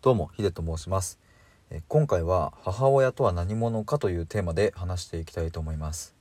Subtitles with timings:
[0.00, 1.18] どうもヒデと申します。
[1.70, 6.14] え今回は母親とは何者かというテーマで話していきたいと思います。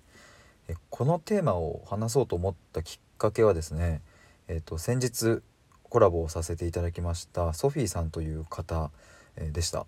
[0.67, 4.01] えこのテーマを話そうと思ったきっかけはですね
[4.47, 5.43] えっ、と先日
[5.83, 8.89] コラボをさせていただきましたソフィーさんという方、
[9.35, 9.85] でした。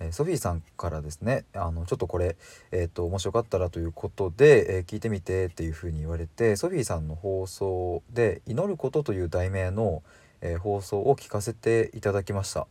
[0.00, 2.36] えソフィーさんからですねあのちょっとこれ、
[2.72, 10.02] えーと、もしよかったらということで、えー、聞いてみてっていうふうに言われてソフィーさんの放送で「祈ること」という題名の、
[10.40, 12.66] え、放送を聞かせていただきました。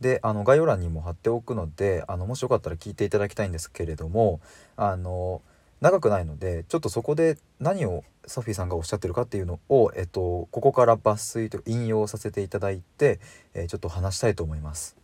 [0.00, 4.40] であの概要欄にも貼っておくのであのもしよかったら聞いていただきたいんですけれども
[4.76, 5.42] あの
[5.80, 13.18] 長くないのでちょっとそこで何をソフィーさんがおっしゃってるかっていうのを、えっと、ここから抜粋と引用させていただいて、
[13.54, 14.96] えー、ちょっと話したいと思います。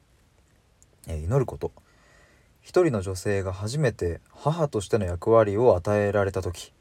[1.08, 1.72] えー、祈ること
[2.60, 6.72] 一人の女性が初めて母としての役割を与えられた時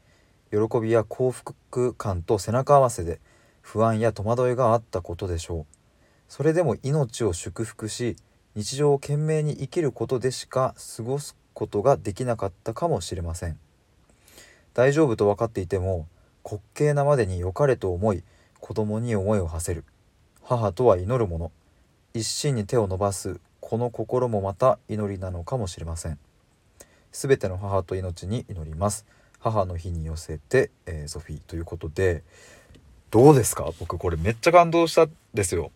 [0.50, 3.20] 喜びや幸福感と背中合わせで
[3.62, 5.75] 不安や戸惑いがあったことでしょう
[6.28, 8.16] それでも命を祝福し
[8.54, 13.58] 日常を懸命に生きることでしか過ごすことができなかったかもしれません。
[14.74, 16.06] 大丈夫と分かっていても
[16.44, 18.22] 滑稽なまでに良かれと思い
[18.60, 19.84] 子供に思いを馳せる。
[20.42, 21.52] 母とは祈るもの。
[22.14, 26.18] 一心に手を伸ばすこの心もまた祈りなのかもしれません。
[27.12, 29.06] すべての母と命に祈ります。
[29.38, 31.40] 母の日に寄せて、えー、ソフィー。
[31.46, 32.22] ということで
[33.10, 33.70] どうですか？
[33.78, 35.70] 僕これめっちゃ感動したんですよ。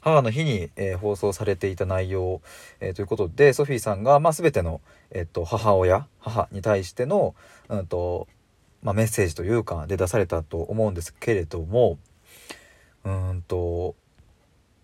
[0.00, 2.40] 母の日に、えー、放送されていた内容、
[2.80, 4.80] えー、ということでソフィーさんが、まあ、全ての、
[5.10, 7.34] えーと、母親母に対しての、
[7.68, 8.28] うんと
[8.82, 11.98] まあ、メッセージというかで出されたと思うんですけれども
[13.04, 13.94] うんと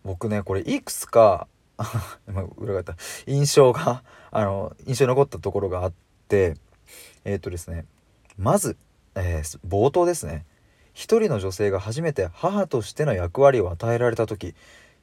[0.04, 1.46] 僕ねこれいくつか
[2.56, 2.96] 裏方
[3.26, 5.92] 印象があの印象に残ったところがあっ
[6.28, 6.56] て
[7.24, 7.84] えっ、とですね
[8.38, 8.78] まず、
[9.14, 10.46] え冒頭ですね。
[11.00, 14.54] 一人の女性が初めて母としての役割を与えられた時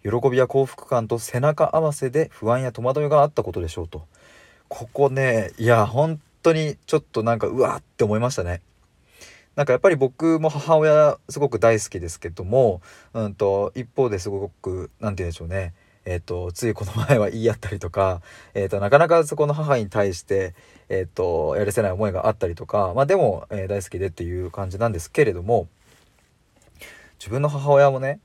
[0.03, 4.05] 喜びや幸福感と背中合わせで不安や戸惑いがあったことでしょうと。
[4.67, 8.61] ここねいや本当にちょっとなんかうわって思いましたね。
[9.55, 12.79] なんかやっぱり僕も母親すごく大好きですけども、
[13.15, 15.73] うんと、一方ですごく何て言うんでしょうね。
[16.05, 18.21] えーと、ついこの前は言い合ったりとか、
[18.53, 20.53] えーと、なかなかそこの母に対して、
[20.89, 25.67] えーと、やるせない思いがあったりとか、まあ、でも、えー、大好きでっていう感じなんですけれども
[27.19, 28.19] 自分の母親もね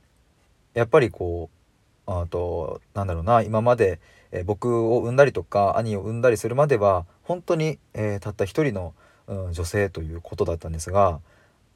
[0.73, 3.99] やっぱりこうあとなんだろうな今まで、
[4.31, 8.93] えー、僕を産んだりとか兄を産んだりするまでは本当に、えー、たった一人の、
[9.27, 11.19] うん、女性ということだったんですが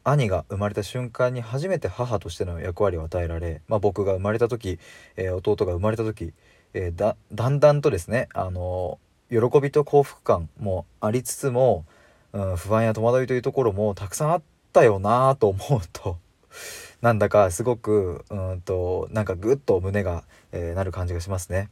[0.03, 4.79] 兄が生まれた瞬間に初めて母としての役割を与えられ、まあ、僕が生まれた時、
[5.17, 6.33] えー、弟が生まれた時、
[6.73, 11.85] え、だだんだんとですね、あの喜びと幸福感もありつつも、
[12.31, 14.41] うん、不安や戸惑いというところもたくさんあっ
[14.72, 16.17] たよなと思うと
[17.01, 21.69] なんだかすごくうんとなんかぐっと胸が、えー、なる感じがしますね。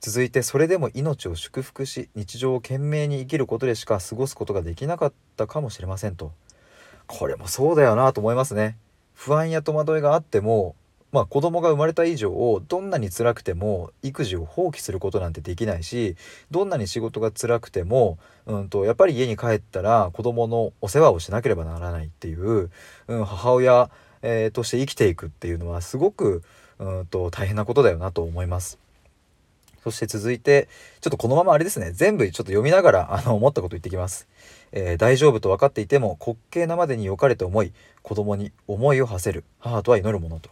[0.00, 6.32] 続いてそれでも命を祝福し日常を懸命に生きることでしか過ごすことができなかったかもしれませんと。
[7.06, 8.76] これもそうだよなと思いますね。
[9.14, 10.76] 不安や戸惑いがあっても
[11.12, 16.16] まあ子供が生まれた以上どんなに辛くても育児を放棄することなんてできないし
[16.50, 22.70] どんなに仕事が辛くても、うんと、やっぱり家に帰ったら子供のお世話をしなければならないっていう、
[23.08, 23.90] うん、母親、
[24.22, 26.42] えー、として生きていくっていうのはすごく、
[26.78, 28.78] うんと大変なことだよなと思います。
[29.86, 30.68] そして続いて、
[31.00, 34.26] ちょっとこのままあれですね、全部ちょっと読みながら、あの、思ったこと言ってきます。
[34.72, 37.72] えー、大丈夫と分かっていても、滑稽なまでに良かれと思い、
[38.02, 40.50] 子供に思いを馳せる、母とは祈るものと。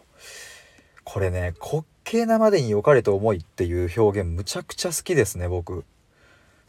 [1.03, 5.85] これね、滑稽なまでに良かれと思いっていう表現、むちゃくちゃ好きですね、僕。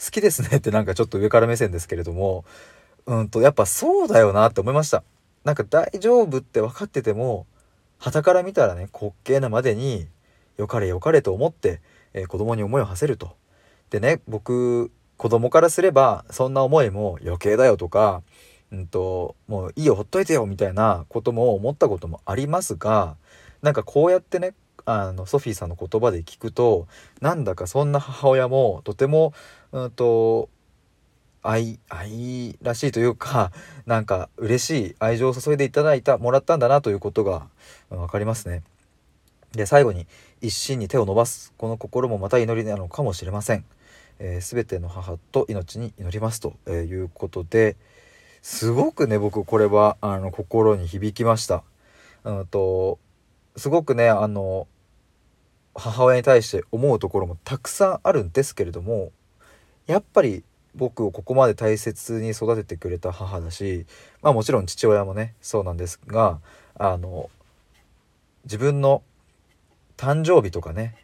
[0.04, 2.46] 好きですねってなんかちょっと上から目線ですけれども、
[3.06, 5.04] うんと、やっぱそうだよなって思いました。
[5.46, 7.48] なんか大丈夫って分かってても、
[8.00, 10.08] 傍から見たらね、滑稽なまでに
[10.58, 11.82] 良かれ良かれと思って、
[12.14, 13.38] えー、子供に思いを馳せると。
[13.90, 18.24] でね僕子供からすればそんな思いも余計だよとか、
[18.72, 23.16] うんと、もういいよほっといてよみたいなことも思ったこともありますが
[23.62, 24.54] なんかこうやってね
[24.86, 26.88] あのソフィーさんの言葉で聞くと
[27.22, 29.34] なんだかそんな母親もとても、
[29.72, 30.50] うんと、
[31.48, 33.52] 愛愛らしいというか
[33.86, 37.48] なんか嬉しい愛情を注いでいただいたもらったんだなということが
[37.90, 38.64] 分かりますね。
[39.52, 40.08] で最後に
[40.42, 43.64] 一心に手を伸ばすこの心もまた祈りなのかもしれません。
[44.20, 46.72] えー、全ての母と命に祈りますと、い
[47.04, 47.76] うことで
[48.42, 51.64] すごくね僕これはあの心に響きました。
[52.24, 52.98] うんと
[53.56, 54.68] すごくねあの
[55.76, 59.12] 母親に対して思うところもたくさんあるんですけれども
[59.88, 60.44] やっぱり
[60.76, 63.86] 僕をここまで大切に育ててくれた母だし
[64.22, 66.40] まあもちろん父親もねそうなんですが
[66.78, 67.30] あの
[68.44, 69.02] 自分の
[69.98, 70.96] 誕生日とかね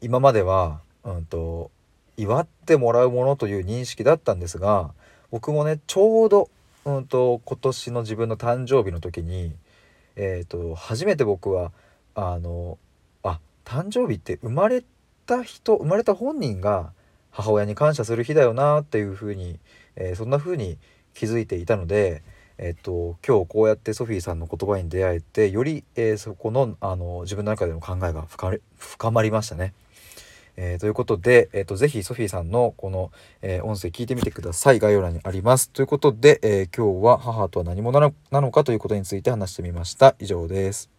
[0.00, 1.70] 今までは、うんと、
[2.16, 4.92] 祝ってもらうものという認識だったんですが
[5.30, 6.50] 僕もねちょうど、
[6.84, 9.54] うんと、今年の自分の誕生日の時に、
[10.16, 11.70] えーと、初めて僕は
[12.14, 12.78] あの
[13.22, 14.82] あ誕生日って生まれ
[15.24, 16.92] た人生まれた本人が
[17.32, 19.58] 母親に感謝する日だよなっていうふうに、
[19.96, 20.78] えー、そんな風に
[21.14, 22.22] 気づいていたので、
[22.58, 28.26] えっと、今日こうやってソフィーさんの言葉に出会えてより、えー、そこのあの自分の中での考えが
[28.78, 29.74] 深まりましたね。
[30.56, 34.78] えー、ということで、えーと、ぜひソフィーさんのこの、えー、音声聞いてみてください。
[34.78, 35.70] 概要欄にあります。
[35.70, 40.14] ということで、え、今日は母とは何者なのかということについて話してみました。
[40.18, 40.91] 以上です。